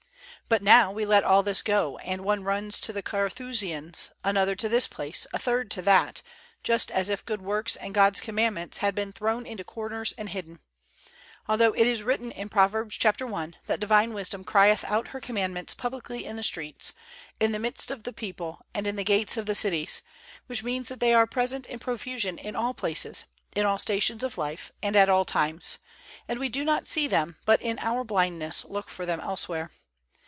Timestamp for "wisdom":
14.13-14.43